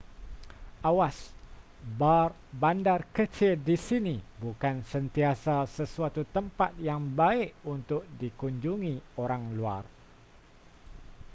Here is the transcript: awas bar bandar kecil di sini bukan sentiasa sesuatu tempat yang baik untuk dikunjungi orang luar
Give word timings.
awas 0.89 1.17
bar 1.99 2.29
bandar 2.61 3.01
kecil 3.15 3.51
di 3.67 3.77
sini 3.87 4.15
bukan 4.43 4.75
sentiasa 4.91 5.55
sesuatu 5.75 6.21
tempat 6.35 6.71
yang 6.89 7.01
baik 7.19 7.49
untuk 7.75 8.01
dikunjungi 8.21 8.95
orang 9.23 9.43
luar 9.57 9.83